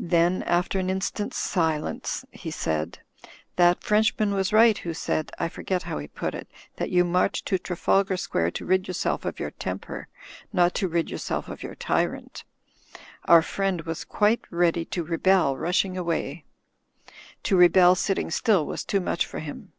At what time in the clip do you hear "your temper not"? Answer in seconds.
9.38-10.74